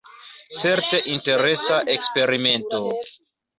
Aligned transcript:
Certe 0.61 1.01
interesa 1.17 1.79
eksperimento. 1.99 2.83